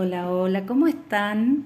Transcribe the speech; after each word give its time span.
Hola, 0.00 0.30
hola, 0.30 0.64
¿cómo 0.64 0.86
están? 0.86 1.64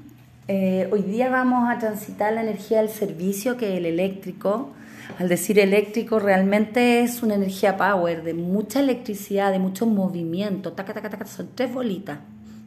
Eh, 0.48 0.88
hoy 0.90 1.02
día 1.02 1.29
vamos 1.29 1.69
a 1.69 1.79
transitar 1.79 2.32
la 2.32 2.40
energía 2.40 2.78
del 2.78 2.89
servicio, 2.89 3.58
que 3.58 3.73
es 3.73 3.77
el 3.77 3.85
eléctrico. 3.85 4.71
Al 5.19 5.29
decir 5.29 5.58
eléctrico, 5.58 6.19
realmente 6.19 7.03
es 7.03 7.22
una 7.22 7.34
energía 7.34 7.76
power, 7.76 8.22
de 8.22 8.32
mucha 8.32 8.80
electricidad, 8.80 9.53
de 9.53 9.58
mucho 9.58 9.84
movimiento. 9.84 10.72
Taca, 10.72 10.95
taca, 10.95 11.10
taca, 11.10 11.26
son 11.26 11.50
tres 11.54 11.74
bolitas, 11.74 12.21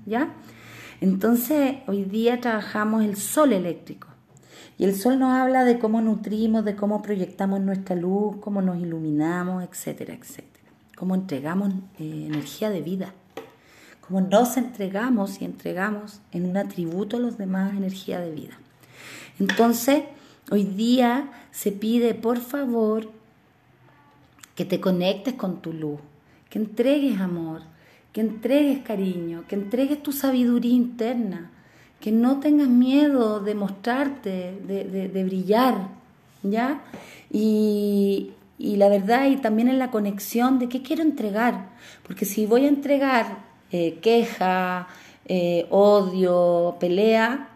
¿ya? 0.06 0.34
Entonces, 1.02 1.78
hoy 1.88 2.04
día 2.04 2.40
trabajamos 2.40 3.04
el 3.04 3.16
sol 3.16 3.52
eléctrico. 3.52 4.10
Y 4.78 4.84
el 4.84 4.94
sol 4.94 5.18
nos 5.18 5.32
habla 5.32 5.64
de 5.64 5.80
cómo 5.80 6.00
nutrimos, 6.00 6.64
de 6.64 6.76
cómo 6.76 7.02
proyectamos 7.02 7.60
nuestra 7.60 7.96
luz, 7.96 8.36
cómo 8.40 8.62
nos 8.62 8.78
iluminamos, 8.78 9.64
etcétera, 9.64 10.14
etcétera. 10.14 10.70
Cómo 10.96 11.16
entregamos 11.16 11.74
eh, 11.98 12.28
energía 12.28 12.70
de 12.70 12.82
vida 12.82 13.16
como 14.08 14.22
nos 14.22 14.58
entregamos 14.58 15.42
y 15.42 15.46
entregamos 15.46 16.20
en 16.32 16.50
un 16.50 16.58
atributo 16.58 17.18
a 17.18 17.20
los 17.20 17.38
demás 17.38 17.76
energía 17.76 18.20
de 18.20 18.32
vida. 18.32 18.54
Entonces, 19.40 20.04
hoy 20.52 20.64
día 20.64 21.32
se 21.52 21.72
pide, 21.72 22.14
por 22.14 22.40
favor, 22.40 23.10
que 24.56 24.66
te 24.66 24.80
conectes 24.80 25.34
con 25.34 25.62
tu 25.62 25.74
luz, 25.74 26.00
que 26.50 26.60
entregues 26.60 27.20
amor, 27.20 27.62
que 28.14 28.22
entregues 28.22 28.80
cariño, 28.80 29.44
que 29.48 29.56
entregues 29.56 30.02
tu 30.02 30.12
sabiduría 30.12 30.74
interna, 30.74 31.52
que 32.00 32.12
no 32.12 32.40
tengas 32.40 32.68
miedo 32.68 33.40
de 33.40 33.56
mostrarte, 33.56 34.58
de, 34.66 35.24
brillar, 35.24 35.90
¿ya? 36.44 36.82
Y, 37.32 38.32
y 38.58 38.76
la 38.78 38.88
verdad, 38.88 39.28
y 39.28 39.38
también 39.38 39.68
en 39.68 39.80
la 39.80 39.92
conexión 39.92 40.60
de 40.60 40.70
qué 40.70 40.82
quiero 40.82 41.02
entregar, 41.02 41.70
porque 42.08 42.26
si 42.26 42.46
voy 42.46 42.66
a 42.66 42.70
entregar 42.70 43.55
eh, 43.72 44.00
queja, 44.02 44.88
eh, 45.28 45.66
odio, 45.70 46.78
pelea, 46.80 47.50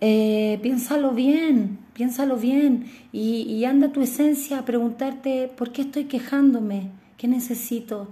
eh, 0.00 0.58
piénsalo 0.62 1.12
bien, 1.12 1.78
piénsalo 1.94 2.36
bien. 2.36 2.90
Y, 3.12 3.64
anda 3.64 3.92
tu 3.92 4.02
esencia 4.02 4.58
a 4.58 4.64
preguntarte 4.64 5.50
por 5.56 5.72
qué 5.72 5.82
estoy 5.82 6.04
quejándome, 6.04 6.90
qué 7.16 7.28
necesito, 7.28 8.08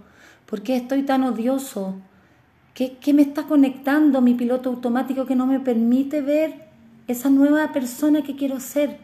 por 0.46 0.62
qué 0.62 0.76
estoy 0.76 1.02
tan 1.02 1.24
odioso, 1.24 1.96
qué, 2.74 2.96
qué 3.00 3.12
me 3.12 3.22
está 3.22 3.44
conectando 3.44 4.20
mi 4.20 4.34
piloto 4.34 4.70
automático 4.70 5.26
que 5.26 5.36
no 5.36 5.46
me 5.46 5.60
permite 5.60 6.20
ver 6.22 6.68
esa 7.08 7.28
nueva 7.28 7.72
persona 7.72 8.22
que 8.22 8.36
quiero 8.36 8.60
ser, 8.60 8.98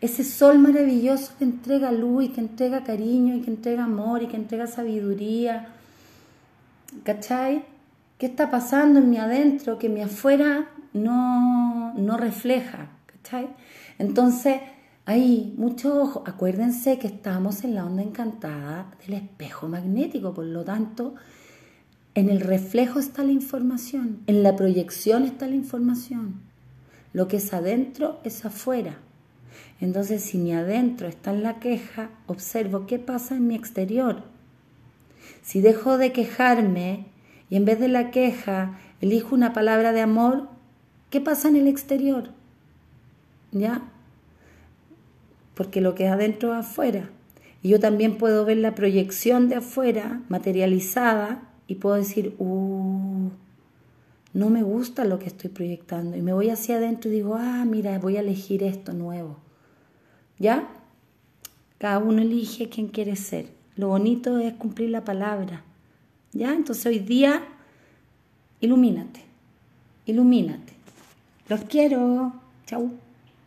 ese 0.00 0.24
sol 0.24 0.58
maravilloso 0.58 1.32
que 1.38 1.44
entrega 1.44 1.92
luz 1.92 2.24
y 2.24 2.28
que 2.28 2.40
entrega 2.40 2.82
cariño 2.84 3.36
y 3.36 3.42
que 3.42 3.50
entrega 3.50 3.84
amor 3.84 4.22
y 4.22 4.26
que 4.26 4.36
entrega 4.36 4.66
sabiduría. 4.66 5.68
¿Cachai? 7.04 7.64
¿Qué 8.18 8.26
está 8.26 8.50
pasando 8.50 9.00
en 9.00 9.10
mi 9.10 9.16
adentro 9.16 9.78
que 9.78 9.88
mi 9.88 10.00
afuera 10.00 10.70
no, 10.92 11.94
no 11.94 12.16
refleja? 12.16 12.90
¿Cachai? 13.06 13.48
Entonces, 13.98 14.60
ahí, 15.04 15.52
mucho 15.56 16.00
ojo. 16.00 16.22
Acuérdense 16.24 16.98
que 16.98 17.08
estamos 17.08 17.64
en 17.64 17.74
la 17.74 17.84
onda 17.84 18.02
encantada 18.02 18.86
del 19.04 19.14
espejo 19.14 19.66
magnético, 19.66 20.32
por 20.32 20.44
lo 20.44 20.64
tanto, 20.64 21.16
en 22.14 22.28
el 22.30 22.40
reflejo 22.40 23.00
está 23.00 23.24
la 23.24 23.32
información, 23.32 24.20
en 24.28 24.44
la 24.44 24.54
proyección 24.54 25.24
está 25.24 25.48
la 25.48 25.56
información. 25.56 26.40
Lo 27.12 27.26
que 27.26 27.38
es 27.38 27.52
adentro 27.52 28.20
es 28.22 28.44
afuera. 28.44 28.98
Entonces, 29.80 30.22
si 30.22 30.38
mi 30.38 30.52
adentro 30.52 31.08
está 31.08 31.32
en 31.32 31.42
la 31.42 31.58
queja, 31.58 32.10
observo 32.28 32.86
qué 32.86 33.00
pasa 33.00 33.34
en 33.34 33.48
mi 33.48 33.56
exterior. 33.56 34.22
Si 35.42 35.60
dejo 35.60 35.98
de 35.98 36.12
quejarme 36.12 37.06
y 37.54 37.56
en 37.56 37.64
vez 37.64 37.78
de 37.78 37.86
la 37.86 38.10
queja 38.10 38.80
elijo 39.00 39.32
una 39.32 39.52
palabra 39.52 39.92
de 39.92 40.00
amor, 40.00 40.48
¿qué 41.10 41.20
pasa 41.20 41.46
en 41.46 41.54
el 41.54 41.68
exterior? 41.68 42.30
¿Ya? 43.52 43.82
Porque 45.54 45.80
lo 45.80 45.94
que 45.94 46.06
es 46.06 46.10
adentro 46.10 46.50
es 46.50 46.66
afuera. 46.66 47.10
Y 47.62 47.68
yo 47.68 47.78
también 47.78 48.18
puedo 48.18 48.44
ver 48.44 48.56
la 48.56 48.74
proyección 48.74 49.48
de 49.48 49.54
afuera 49.54 50.20
materializada 50.28 51.48
y 51.68 51.76
puedo 51.76 51.94
decir, 51.94 52.34
uh, 52.40 53.30
no 54.32 54.50
me 54.50 54.64
gusta 54.64 55.04
lo 55.04 55.20
que 55.20 55.28
estoy 55.28 55.50
proyectando. 55.50 56.16
Y 56.16 56.22
me 56.22 56.32
voy 56.32 56.50
hacia 56.50 56.78
adentro 56.78 57.08
y 57.08 57.14
digo, 57.14 57.36
ah, 57.36 57.64
mira, 57.64 58.00
voy 58.00 58.16
a 58.16 58.20
elegir 58.20 58.64
esto 58.64 58.92
nuevo. 58.92 59.36
¿Ya? 60.40 60.68
Cada 61.78 62.00
uno 62.00 62.20
elige 62.20 62.68
quién 62.68 62.88
quiere 62.88 63.14
ser. 63.14 63.46
Lo 63.76 63.86
bonito 63.86 64.40
es 64.40 64.54
cumplir 64.54 64.90
la 64.90 65.04
palabra. 65.04 65.62
¿Ya? 66.34 66.52
Entonces 66.52 66.84
hoy 66.86 66.98
día, 66.98 67.46
ilumínate, 68.64 69.20
ilumínate. 70.06 70.72
Los 71.48 71.60
quiero. 71.62 72.32
Chau. 72.66 73.03